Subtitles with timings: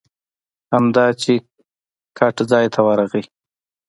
[0.73, 1.33] همدا چې
[2.17, 3.23] ګټ ځای ته ورغی.